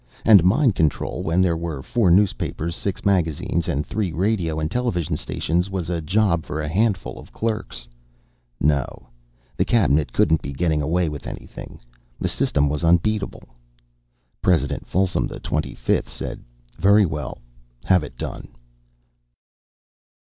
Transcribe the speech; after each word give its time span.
And 0.25 0.43
mind 0.43 0.73
control 0.73 1.21
when 1.21 1.43
there 1.43 1.55
were 1.55 1.83
four 1.83 2.09
newspapers, 2.09 2.75
six 2.75 3.05
magazines 3.05 3.67
and 3.67 3.85
three 3.85 4.11
radio 4.11 4.59
and 4.59 4.71
television 4.71 5.15
stations 5.15 5.69
was 5.69 5.91
a 5.91 6.01
job 6.01 6.43
for 6.43 6.59
a 6.59 6.67
handful 6.73 7.19
of 7.19 7.31
clerks. 7.31 7.87
No; 8.59 9.09
the 9.57 9.63
Cabinet 9.63 10.11
couldn't 10.11 10.41
be 10.41 10.53
getting 10.53 10.81
away 10.81 11.07
with 11.07 11.27
anything. 11.27 11.79
The 12.19 12.29
system 12.29 12.67
was 12.67 12.83
unbeatable. 12.83 13.43
President 14.41 14.87
Folsom 14.87 15.27
XXV 15.29 16.07
said: 16.09 16.43
"Very 16.79 17.05
well. 17.05 17.37
Have 17.85 18.03
it 18.03 18.17
done." 18.17 18.47